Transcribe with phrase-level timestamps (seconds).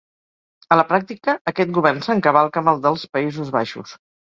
[0.75, 3.97] A la pràctica, aquest govern s'encavalca amb el dels Països Baixos.